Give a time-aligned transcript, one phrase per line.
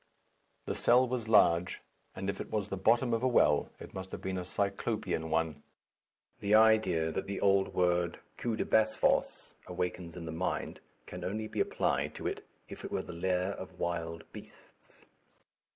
[0.65, 1.79] The cell was large,
[2.15, 5.29] and if it was the bottom of a well, it must have been a cyclopean
[5.29, 5.61] one.
[6.39, 11.23] The idea that the old word "cul de basse fosse" awakens in the mind can
[11.23, 15.05] only be applied to it if it were a lair of wild beasts.